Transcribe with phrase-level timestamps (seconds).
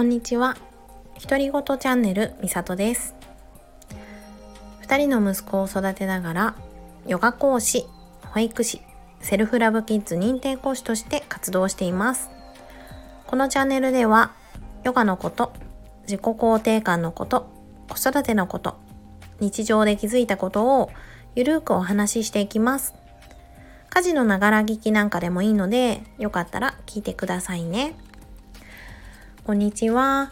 [0.00, 0.56] こんにちは。
[1.20, 3.14] 独り言チャンネルみさとです。
[4.80, 6.54] 二人の息子を育てながら、
[7.06, 7.84] ヨガ講師、
[8.22, 8.80] 保育士、
[9.20, 12.30] セルフラブキッズ認定講師として活動しています。
[13.26, 14.32] このチャンネルでは、
[14.84, 15.52] ヨガのこと、
[16.04, 17.50] 自己肯定感のこと、
[17.90, 18.78] 子育てのこと、
[19.38, 20.90] 日常で気づいたことを
[21.34, 22.94] ゆるーくお話ししていきます。
[23.90, 27.94] 家事のながら聞きなんかでもいいので、よかったら聞いてくださいね。
[29.50, 30.30] こんにちは。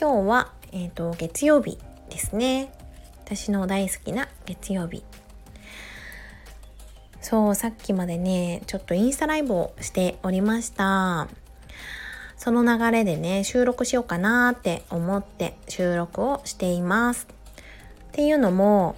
[0.00, 1.76] 今日は、えっ、ー、と、月曜日
[2.08, 2.72] ですね。
[3.26, 5.04] 私の大好きな月曜日。
[7.20, 11.28] そう、さっきまでね、ちょっとインスタライブをしておりました。
[12.38, 17.28] その流れでね、収録しようかなって思って収録をしています。
[18.08, 18.96] っていうのも、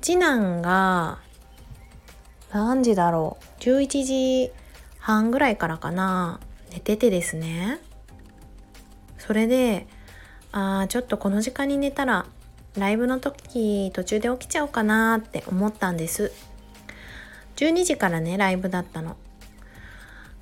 [0.00, 1.20] 次男が
[2.52, 4.50] 何時だろう？11時
[4.98, 6.40] 半ぐらいからかな
[6.70, 7.80] 寝ててですね。
[9.18, 9.86] それで
[10.52, 12.26] あーちょっとこの時間に寝たら
[12.76, 16.32] ライブの時途中で起きちゃおうかなって思ったんです。
[17.56, 19.16] 12時からねライブだったの。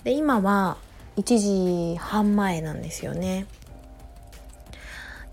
[0.04, 0.76] で今は
[1.16, 3.46] 1時半前なんですよね。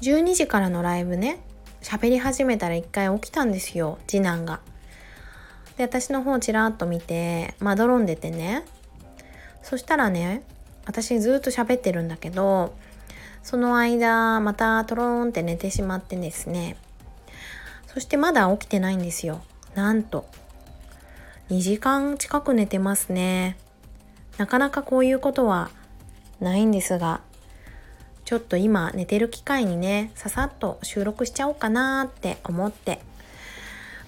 [0.01, 1.39] 12時からのライブね
[1.81, 4.61] 喋り始めたら一回起きたんですよ次男が。
[5.77, 8.65] で私の方ちらっと見てまどろんでてね。
[9.61, 10.43] そしたらね
[10.85, 12.73] 私ずっと喋ってるんだけど
[13.43, 16.77] その間またトローンって寝てしまってですね。
[17.87, 19.41] そしてまだ起きてないんですよ。
[19.73, 20.25] なんと。
[21.49, 23.55] 2時間近く寝てますね。
[24.37, 25.69] なかなかこういうことは
[26.39, 27.21] ないんですが
[28.25, 32.99] ちょっと今寝てる機会にねささっと収録しちゃおうかなって思って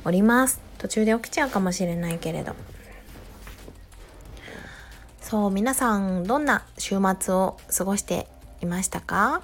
[0.03, 0.61] おります。
[0.79, 2.55] 途中で起きちゃうかもしれないけれど。
[5.29, 8.29] そう皆さんどんな週末を過ごして
[8.61, 9.41] いましたか？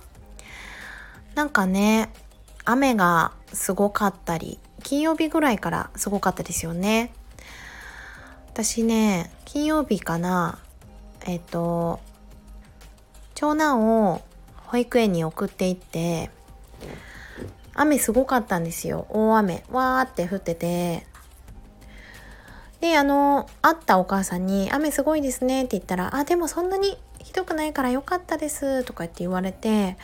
[1.35, 2.09] なんかね
[2.63, 7.11] 雨がすごかったり金曜日ぐらいからすごかったですよね。
[8.47, 10.57] 私ね金曜日かな
[11.25, 11.99] えっ、と
[13.35, 14.21] 長男を
[14.67, 16.31] 保育園に送っていって
[17.73, 19.05] 雨すごかったんですよ。
[19.09, 21.05] 大雨わーって降ってて。
[22.83, 29.95] で、あの、会ったお母さんに、雨すごいですねって言ったら、あ、でもそんなにひどくないからよかったですとかって言われて、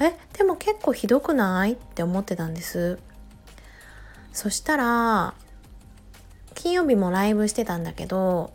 [0.00, 1.72] え、でも結構ひどくない？
[1.74, 2.98] って思ってたんです。
[4.32, 5.34] そしたら、
[6.54, 8.50] 金曜日もライブしてたんだけど、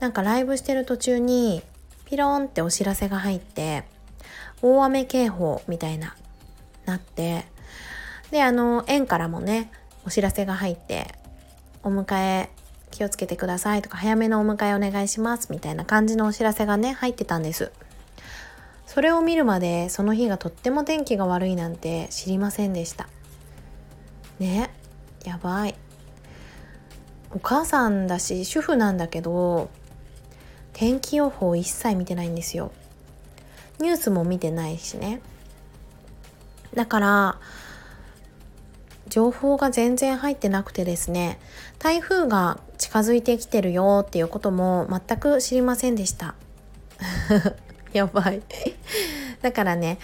[0.00, 1.62] なんかライブしてる途中に、
[2.06, 3.84] ピロンってお知らせが入って、
[4.62, 6.16] 大雨警報みたいな、
[6.86, 7.46] なって、
[8.32, 9.70] で、あの、園からもね、
[10.04, 11.14] お知らせが入って、
[11.86, 12.50] お迎え
[12.90, 17.70] 気をつけてくださいとか早めのお迎えお願いしますみたいな感じのお知らせがね入ってたんです。
[18.86, 23.08] それを見るまでその日がとっても天気が悪いなんて知りませんでした。
[24.40, 24.70] ね
[25.24, 25.76] やばい。
[27.30, 29.70] お母さんだし主婦なんだけど
[30.72, 32.72] 天気予報一切見てないんですよ。
[33.78, 35.20] ニュースも見てないしね。
[36.74, 37.38] だから
[39.08, 41.38] 情報が全然入ってなくてですね
[41.78, 46.34] 台風が近づいてきてるよっていうことも全く知りませんでした。
[47.92, 48.42] やばい。
[49.42, 49.98] だからね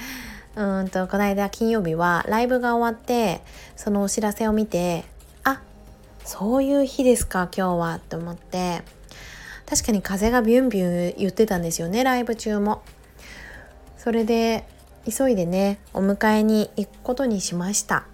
[0.56, 3.40] うんとこの間金曜日はライブが終わって
[3.76, 5.04] そのお知らせを見て
[5.44, 5.62] あ
[6.24, 8.82] そういう日ですか今日はと思って。
[9.72, 12.82] 確かに風がビュンビュン言ってたんですよねライブ中も。
[13.96, 14.66] それで
[15.08, 18.04] 急いでねお迎えに行くことにしました。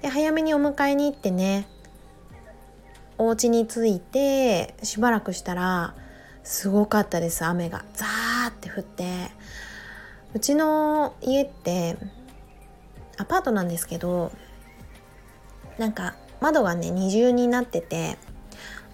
[0.00, 1.68] で早めにお迎えに行ってね
[3.20, 5.94] お家に着いてしばらくしたら
[6.42, 7.84] すごかったです雨が。
[7.92, 9.30] ザーって降って。
[10.32, 11.98] うちの家って
[13.18, 14.32] アパートなんですけど
[15.76, 18.16] なんか窓がね二重になってて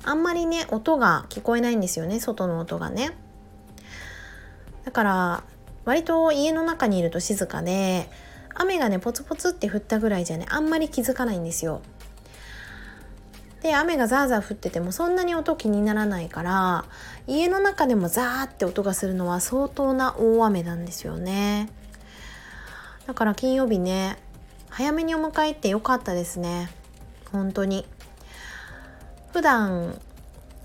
[0.03, 3.17] あんまりね音が聞こえないんですよね外の音がね。
[4.85, 5.45] だから
[5.85, 8.11] 割と家の中にいると静かで
[8.57, 11.81] 雨がねポツポツって降ったぐらいじゃねあんまり気づかないんですよ。
[13.67, 16.85] で雨がザーザー降っててもそんなに音気にならないから
[17.27, 21.69] 家の中でもザーって音がするのは相当な大雨なんですよね。
[23.09, 24.19] だから金曜日ね
[24.69, 26.71] 早めにお迎えってよかったですね。
[27.33, 27.85] 本当に。
[29.33, 30.01] 普段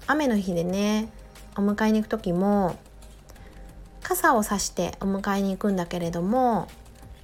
[0.06, 1.10] 雨の日でね
[1.58, 2.78] お迎えに行く時も
[4.04, 6.68] 傘を差してお迎えに行くんだけれども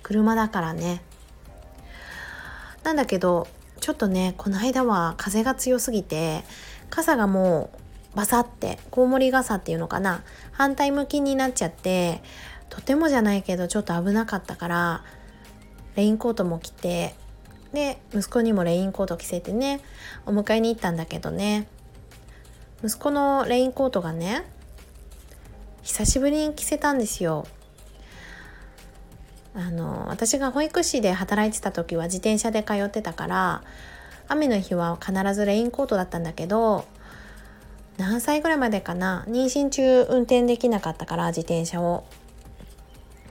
[0.02, 1.04] 車だからね。
[2.84, 3.48] なんだけど
[3.80, 6.44] ちょっとねこの間は風が強すぎて
[6.90, 7.70] 傘がも
[8.14, 12.22] うバサってコウモリ傘っていうのかな反対向きになっちゃって
[12.70, 15.04] とてもじゃないけどちょっと危なかったから
[15.96, 17.16] レインコートも着て
[17.74, 19.82] で息子にもレインコート着せてね
[20.26, 21.68] お迎えに行ったんだけどね。
[22.84, 24.44] 息子のレインコートがね
[25.82, 27.48] 久しぶりに着せたんですよ。
[29.58, 33.64] あの私が保育士で働いてた時は自転車で通ってたから
[34.28, 36.86] 雨の日は必ずレインコートだったんだけど
[37.98, 42.06] 何歳ぐらいまでかな妊娠中運転できなかったから自転車を。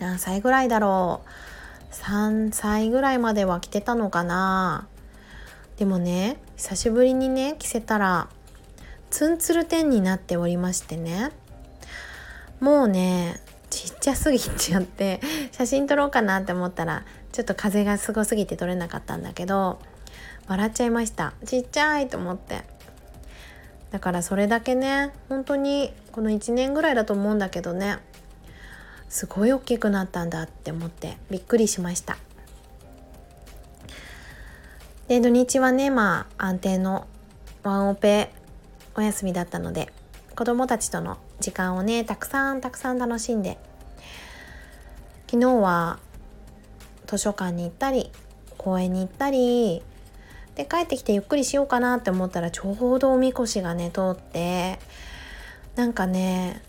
[0.01, 1.95] 何歳ぐらいだろう。
[1.95, 4.89] 3歳ぐらいまでは着てたのかな。
[5.77, 8.29] でもね久しぶりにね着せたら
[9.11, 11.31] ツンツルテンになっておりましてね。
[12.59, 13.41] もうね
[13.77, 15.21] ちっちゃすぎちゃって
[15.53, 19.79] 写真撮ろうかなって思ったらちょっと風がすごすぎて撮れなかったんだけど
[20.49, 21.35] 笑っちゃいました。
[21.45, 22.63] ちっちゃいと思って。
[23.91, 27.99] だからそれだけね本当にこの1年ぐらいだと思うんだけどね
[29.11, 32.17] すごい大きくなったんだって思ってびっくりしました。
[35.09, 37.07] で土日はねまあ安定の
[37.63, 38.33] ワンオペ
[38.95, 39.93] お休みだったので
[40.35, 43.59] 子供たちとの時間をねたくさんたくさん楽しんで。
[45.29, 45.99] 昨日は
[47.07, 48.13] 図書館に行ったり
[48.57, 49.83] 公園に行ったり
[50.55, 54.79] で帰ってきてゆっくりしようかなって思ったらちょうどおみこしがね通って
[55.75, 56.63] なんかね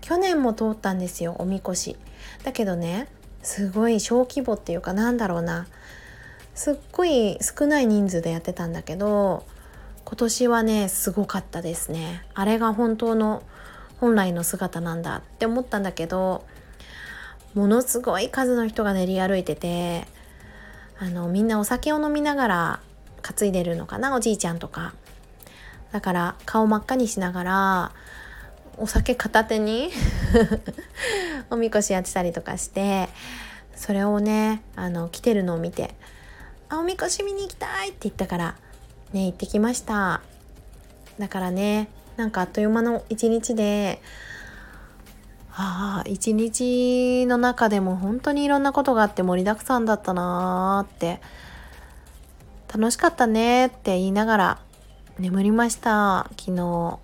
[0.00, 1.96] 去年も通ったんですよおみこし。
[2.42, 3.06] だけどね
[3.42, 5.66] すごい小規模っていうかなんだろうな
[6.54, 9.44] すっごい少ない人数でやってたんだけど
[10.04, 12.24] 今年はねすごかったですね。
[12.34, 13.42] あれが本当の
[14.02, 16.44] 本来の姿なんだって思ったんだけど
[17.54, 20.08] ものすごい数の人が練り歩いてて
[20.98, 22.80] あのみんなお酒を飲みながら
[23.22, 24.92] 担いでるのかなおじいちゃんとか
[25.92, 27.92] だから顔真っ赤にしながら
[28.76, 29.92] お酒片手に
[31.50, 33.08] おみこしやってたりとかして
[33.76, 35.94] それをねあの来てるのを見て
[36.68, 38.56] 「あおみこし見に行きたい!」って言ったから
[39.12, 40.22] ね行ってきました
[41.20, 41.86] だからね
[42.16, 44.00] なんかあっという間の一日で
[45.54, 51.20] ああ一日の中でも本当にいろんなことがあって盛りだくさんだったなーって
[52.72, 54.58] 楽しかったねって言いながら
[55.18, 56.98] 眠りました昨日。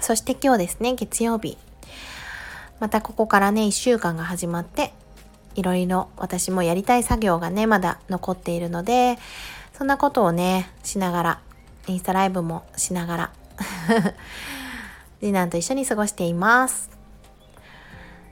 [0.00, 1.58] そして今日ですね月曜日。
[2.80, 4.92] またここからね1週間が始まって
[5.54, 9.18] いろいろ私もやりたい作業がねまだ残っているので
[9.72, 11.40] そんなことをねしながら
[11.86, 13.30] インスタライブもしながら
[15.20, 16.90] 次男と一緒に過ごしています。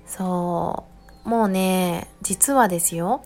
[0.07, 0.85] そ
[1.25, 1.29] う。
[1.29, 3.23] もうね実はですよ。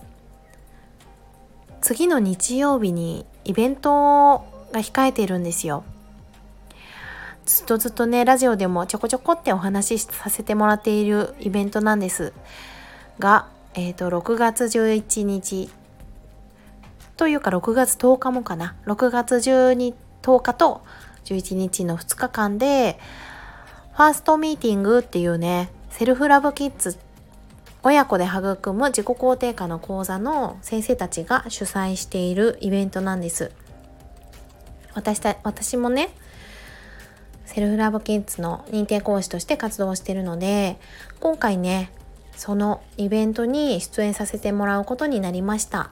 [1.81, 5.83] 次の日曜日にイベントが控えているんですよ。
[7.45, 12.33] ずっとずっとねラジオでもちょこちょこってお話しさせてもらっているイベントなんです。
[13.17, 15.69] が、えーと、6月11日。
[17.17, 18.75] というか6月10日もかな。
[18.85, 20.81] 6月12 10日と
[21.29, 22.99] 11日の2日間で
[23.93, 26.97] ファーストミーティングっていうねセルフラブキッズ
[27.81, 33.51] 親子で育む自己肯定感の講座の先生たちが主催しているイベントなんです。
[34.93, 36.09] 私た私もね
[37.45, 40.77] セルフラブキッズの認定講師として活動しているので
[41.19, 41.91] 今回ね
[42.35, 45.91] そのイベントに出演させてもらうことになりました。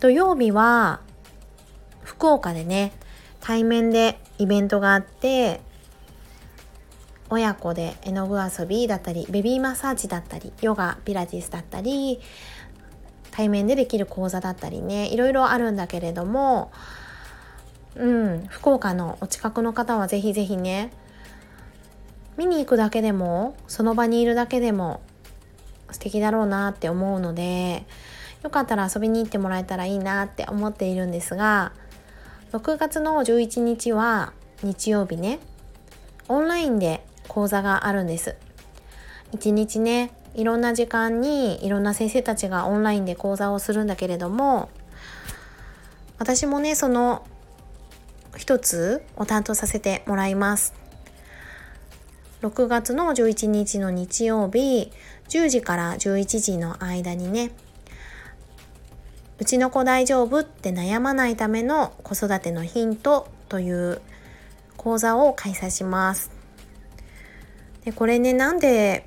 [0.00, 1.00] 土曜日は
[2.02, 2.92] 福岡でね
[3.44, 5.60] 対面でイベントがあって
[7.28, 12.20] 親子で絵の具遊びだったりベビーマッサージだったりヨガピラティスだったり
[13.30, 16.72] 対面でできる講座だったりねいろいろあるんだけれども
[17.96, 20.90] うん、福岡のお近くの方はぜひぜひね
[22.36, 25.00] 見に行くだけでもその場にいるだけでも
[25.90, 27.84] 素敵だろうなって思うので
[28.42, 31.72] よかったら遊びに行ってもらえたらいいなって思っているんですが
[32.54, 34.32] 6月の11日は
[34.62, 35.40] 日曜日ね
[36.28, 38.36] オンラインで講座があるんです
[39.32, 44.70] 一日ねいろんな時間にいろんな先生たちがオンラインで講座をするんだけれども
[46.20, 47.26] 私もねその
[48.36, 50.74] 一つを担当させてもらいます。
[52.42, 54.92] 6月の11日の日曜日
[55.28, 57.50] 10時から11時の間にね
[59.38, 64.00] うちの子大丈夫って悩まないための子育てのヒントという
[64.76, 66.30] 講座を開催します。
[67.84, 69.06] でこれねなんで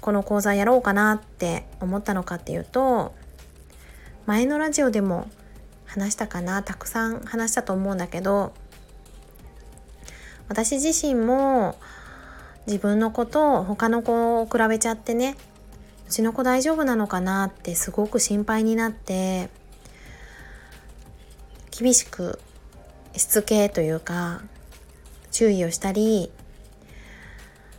[0.00, 3.14] この講座やろうかなって思ったのかっていうと
[4.26, 5.28] 前のラジオでも
[5.86, 8.52] 話したかなたくさん話したと思うんだけど
[10.48, 11.76] 私自身も
[12.66, 15.36] 自分の子と他の子を比べちゃってね
[16.08, 19.50] うちの子大丈夫なのかなってすごく心配になって
[21.70, 22.40] 厳しく
[23.14, 24.40] しつけというか
[25.30, 26.32] 注意をしたり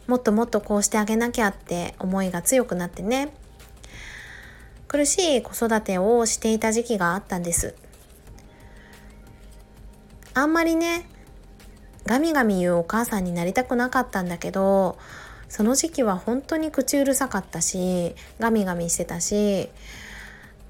[0.05, 3.33] もっともっとこうしてあげなきゃって思いが強くなってね
[4.88, 7.74] 苦しい子育てをしていた時期があったんです。
[10.36, 11.09] あんまりね
[12.05, 15.00] ガミガミ言うお母さんになりたくなかったんだけど
[15.50, 19.70] その時期は本当に口うるさかったしガミガミしてたし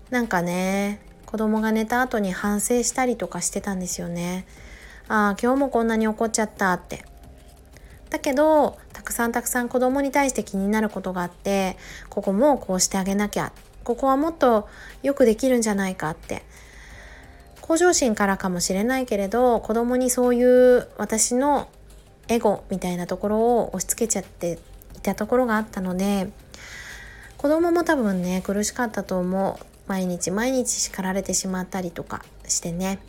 [0.09, 4.47] なんかね子供が寝た後に反省したりとかしてたんですよね。
[5.07, 7.05] ああ今日もこんなに怒っちゃったって。
[8.09, 11.77] だけどたくさんたくさん子供に対して気になることがあって
[12.09, 13.51] ここもこうしてあげなきゃ
[13.83, 14.67] ここはもっと
[15.03, 16.41] よくできるんじゃないかって
[17.61, 21.69] 向上心からかもしれないけれど子供にそういう私の
[22.29, 24.59] エゴみたいなところを押し付けちゃって
[24.95, 26.29] いたところがあったので
[27.37, 29.65] 子供も多分ね苦しかったと思う。
[29.87, 32.99] 毎日毎日叱られてしまったりとかしてね。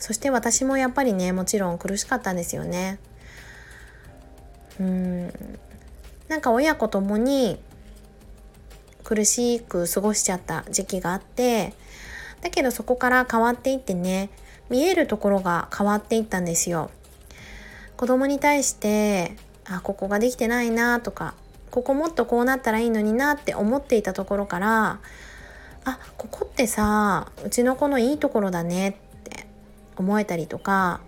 [0.00, 2.98] そして私もやっぱりねもちろん苦しかったんですよね。
[4.80, 5.32] うん。
[6.28, 7.60] なんか親子ともに
[9.04, 11.74] 苦しく過ごしちゃった時期があって
[12.40, 14.30] だけどそこから変わっていってね
[14.68, 16.90] 見えるところが変わっていったんですよ。
[18.00, 21.34] 子供に対してあここができてないなとか
[21.70, 25.00] ここもっとこうなったらいいのになって思っていたところから
[25.84, 28.92] あここってさうちの子のいいところだねっ
[29.24, 29.46] て
[29.98, 31.02] 思えたりとか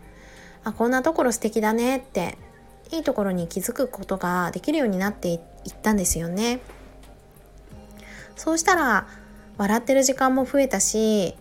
[0.64, 2.36] あこんなところ素敵だねって
[2.90, 5.40] いいところに気づくことができるようになっていっ
[5.80, 6.60] たんですよね。
[8.36, 9.06] そうしたら
[9.56, 11.36] 笑ってる時間も増えたし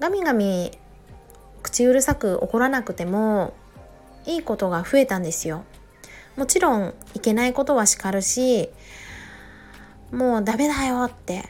[0.00, 0.70] ガミガミ
[1.62, 3.52] 口うるさく怒らなくても
[4.26, 5.64] いいことが増えたんですよ。
[6.36, 8.68] もちろんいけないことは叱るし
[10.12, 11.48] もうダメだよって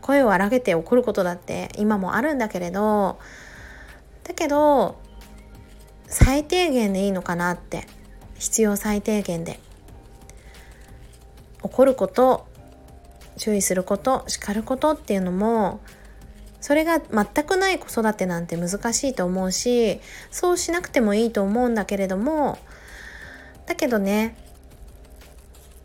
[0.00, 3.18] 声を荒げて怒ることだって今もあるんだけれど
[4.24, 4.98] だけど
[6.06, 7.86] 最低限でいいのかなって
[8.38, 9.60] 必要最低限で
[11.62, 12.46] 怒ること
[13.36, 15.80] 注意すること叱ることっていうのも
[16.64, 22.56] それが全くない子育てなんて難しいと思うしそうしなくてもいいと思うんだけれども
[23.66, 24.34] だけどね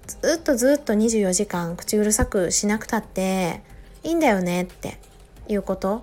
[0.07, 3.59] ずっとずっと24時間口うるさくしなくたって
[4.03, 4.97] いいんだよねって
[5.49, 6.01] いうこと。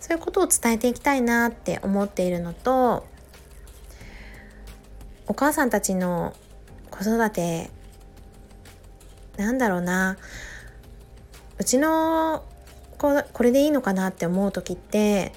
[0.00, 3.06] そういうことを伝えていきたいなって思っているのと
[5.28, 6.34] お母さんたちの
[6.90, 7.70] 子育て
[9.36, 10.16] なんだろうな
[11.58, 12.44] うちの
[13.00, 15.32] 子これでいいのかなって思う時って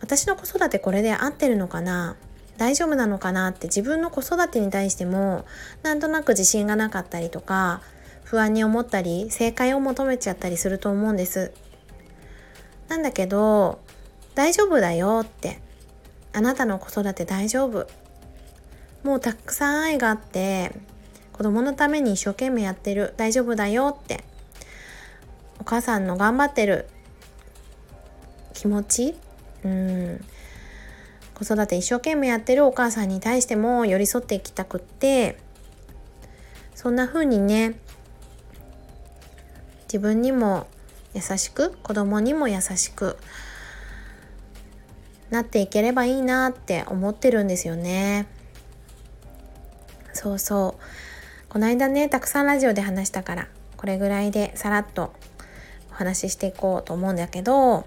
[0.00, 2.16] 私の子育てこれで合ってるのかな？
[2.56, 5.44] 大丈夫なのかなって自分の子育てに対しても
[5.82, 7.82] なんとなく自信がなかったりとか
[8.24, 11.52] 不安に思ったり正解を求めちゃったりすると思うんです。
[12.88, 13.80] なんだけど
[14.34, 15.60] 大丈夫だよって
[16.32, 17.86] あなたの子育て大丈夫。
[19.04, 20.72] もうたくさん愛があって
[21.32, 23.14] 子供のために一生懸命やってる。
[23.16, 24.24] 大丈夫だよって。
[25.68, 26.88] 母さんの頑張ってる。
[28.54, 29.14] 気持ち？
[29.64, 30.24] うん。
[31.34, 35.36] 子育て一生懸命やってるお母さんに対しても寄り添っていきたくって。
[36.74, 37.74] そんな風にね
[39.82, 40.68] 自分にも
[41.12, 43.18] 優しく子供にも優しく
[45.28, 48.26] なっていければいいなって思ってるんですよね。
[50.14, 50.82] そうそう。
[51.50, 55.12] この間ねたくさんラジオで話したからこれぐらいでさらっと
[55.98, 57.84] 話ししていこうと思うんだけど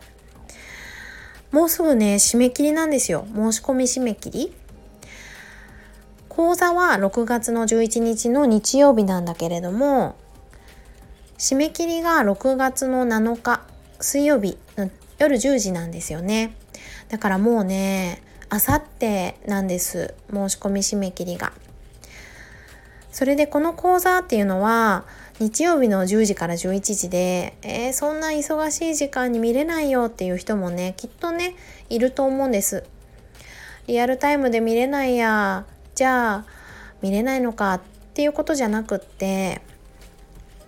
[1.51, 3.25] もうすぐね締め切りなんですよ。
[3.33, 4.53] 申し込み締め切り。
[6.29, 10.15] 講座は6月の11日の日曜日なんだけれども
[11.37, 13.61] 締め切りが6月の7日
[13.99, 14.89] 水曜日の
[15.19, 16.55] 夜10時なんですよね。
[17.09, 21.51] だからもうねあさってなんです申し込み締め切りが。
[23.11, 25.05] それでこの講座っていうのは
[25.41, 31.55] 日曜日の10時から11時で、えー、そんな忙しい時間に見れないよっていう人もね、きっとね、
[31.89, 32.83] いると思うんです。
[33.88, 36.45] リアルタイムで見れないや、じゃあ
[37.01, 37.81] 見れないのかっ
[38.13, 39.63] ていうことじゃなくって、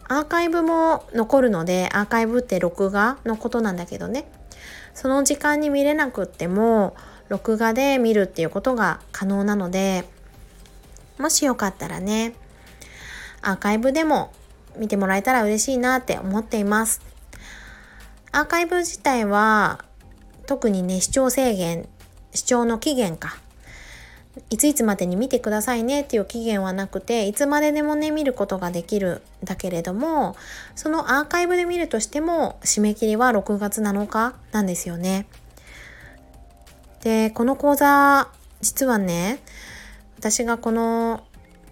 [0.08, 4.26] アーカイブも残るので、アーカイブって録画のことなんだけどね、
[4.96, 6.96] その時間に見れなくっても、
[7.30, 10.06] 録画で見るっていうことが可能なので、
[11.20, 12.34] もしよかったらね、
[13.44, 14.32] アーカイブでも
[14.78, 17.02] 見てもらえたら嬉しいなって思っています。
[18.32, 19.86] アーカイブ自体は
[20.46, 21.88] 特にね視聴制限
[22.34, 23.38] 視聴の期限か
[24.50, 30.36] いついつまでに見てくださいねっていう期限はなくていつまででもね見ることができるんだけれども
[30.76, 35.28] そのアーカイブで見るとしても締め切りは6月7日なんですよね。
[37.02, 38.30] でこの講座
[38.62, 39.40] 実はね
[40.18, 41.24] 私がこの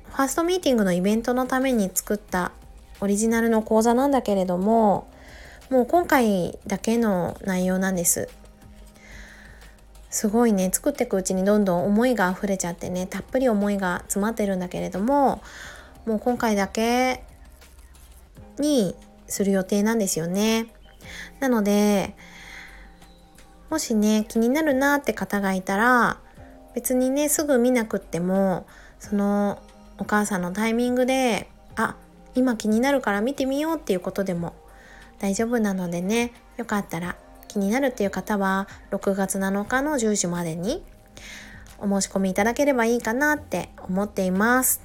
[0.10, 2.52] ファーストミーティングのイベントのために作った
[3.02, 5.12] オリジナルの講座なんだけれども
[5.70, 8.30] もう今回だけの内容なんです
[10.10, 15.42] すごいね作っていくうちにどんどん思いが溢れちゃってねたっぷり思いが詰まってるんだけれども
[16.06, 17.24] もう今回だけ
[18.60, 18.96] に
[19.28, 20.68] する予定なんですよね。
[21.40, 22.16] なので
[23.70, 26.20] もしね気になるなって方がいたら
[26.76, 28.68] 別にねすぐ見なくっても
[29.00, 29.62] その
[29.98, 31.50] お母さんのタイミングで
[32.36, 34.54] 今気になるから見てみようっていうことでも
[35.20, 37.16] 大丈夫なのでねよかったら
[37.48, 40.84] 気になるっていう方は6月7日の10時までに
[41.80, 44.82] お申し込みいただければいいかなって思っています。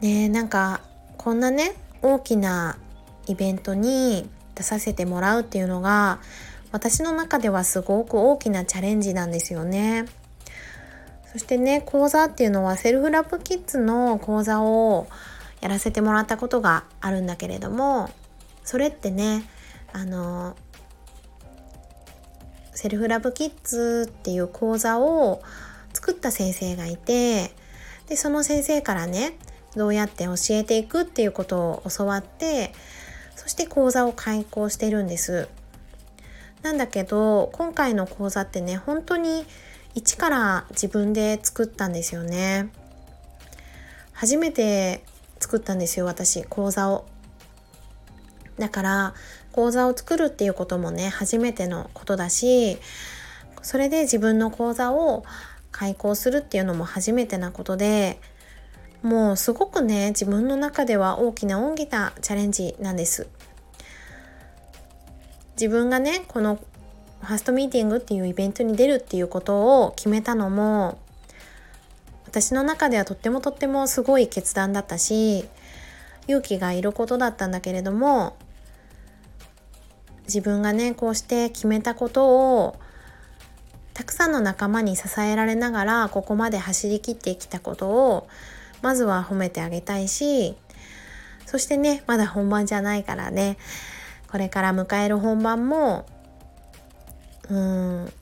[0.00, 0.80] ねなんか
[1.16, 2.78] こんなね大きな
[3.26, 6.20] イベントに出させてもらうっていうのが
[6.72, 10.06] 私の中ではすごく大きなチャレンジなんですよね。
[11.32, 15.06] そしてね講座っていうのはセルフラップキッズの講座を
[15.60, 18.10] やらせてもらったことがあるんだけれども
[18.64, 19.44] それってね
[19.92, 20.56] あの
[22.74, 25.42] セルフラブキッズっていう講座を
[25.92, 27.52] 作った先生がいて
[28.08, 29.34] でその先生からね
[29.76, 32.72] どうやって教えていくっていうことを教わって
[33.36, 35.48] そして講座を開講してるんです。
[36.62, 39.46] なんだけど今回の講座ってね本当に
[39.94, 42.70] 一から自分で作ったんですよね。
[44.12, 45.02] 初めて
[45.38, 47.06] 作ったんですよ私講座を。
[48.58, 49.14] だから
[49.52, 52.78] 講座を作るっていうこともね初めてのことだし
[53.62, 55.24] それで自分の講座を
[55.72, 58.20] 開講するっていうのも初めてなことで
[59.02, 63.28] もうすごくね自分の中では大きな大きなチャレンジなんです
[65.52, 66.58] 自分がねこの
[67.20, 70.98] ファーストミーティングっていうイベントに出るっていうことを決めたのも
[72.26, 75.48] 私の中ではとってもとってもすごい決断だったし
[76.26, 78.36] 勇気がいることだったんだけれども
[80.24, 82.76] 自分がねこうして決めたことを
[83.94, 88.28] たくさんの仲間に支えられながらここまで走りきってきたことを
[88.80, 90.54] まずは褒めてあげたいし
[91.46, 93.58] そしてねまだ本番じゃないからね
[94.28, 96.06] これから迎える本番も
[97.50, 98.12] うん。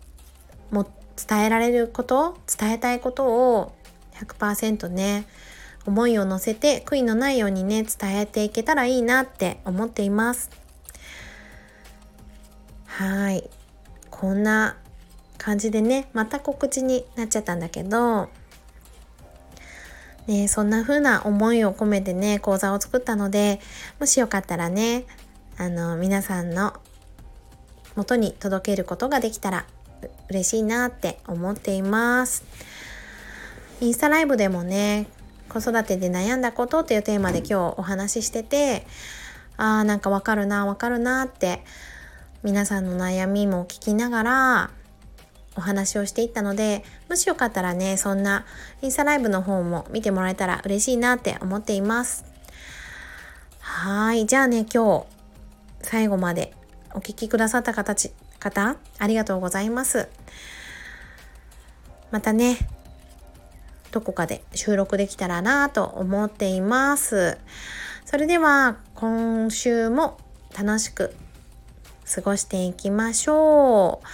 [0.70, 0.86] も
[1.28, 3.72] 伝えられること伝えたいことを
[4.14, 5.26] 100%ね
[5.86, 10.50] 思いを乗せて悔いのないようにね伝えていけたらいいなって思っています。
[12.86, 13.48] はい。
[14.10, 14.76] こんな
[15.38, 18.28] 感じでねまた告知になっちゃったんだけど。
[20.26, 23.60] ね、そんな風な思いを込めてね講座を作ったので
[23.98, 25.06] もしよかったらね
[25.56, 26.74] あの皆さんの
[27.98, 29.66] 元に届けることができたら
[30.30, 32.44] 嬉しいなって思っています。
[33.80, 35.08] インスタライブでもね
[35.48, 38.86] 子育てで悩んだことっていうテーマで今日お話ししてて
[39.56, 41.64] あーなんかわかるなわかるなって
[42.44, 44.70] 皆さんの悩みも聞きながら
[45.56, 48.46] お話をしていったのでもしよかったらねそんな
[48.80, 52.24] インスタライブの方も見てもらえたら嬉しいなって思っています。
[53.58, 55.06] はいじゃあね今日
[55.82, 56.52] 最後まで
[56.98, 57.94] お聴きくださった方
[58.38, 60.08] 方ありがとうございます
[62.10, 62.58] またね
[63.90, 67.38] どこかで収録できたらなと思っています
[68.04, 70.18] それでは今週も
[70.56, 71.14] 楽しく
[72.14, 74.06] 過ごしていきましょう。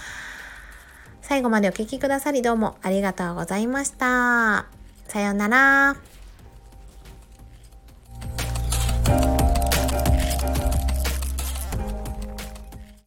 [1.21, 4.67] 最後までお聴きくださりどうもありがとうございました。
[5.07, 6.14] さようなら。